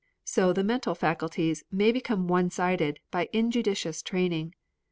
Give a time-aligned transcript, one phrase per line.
[0.25, 4.55] So the mental faculties may become one sided by injudicious training.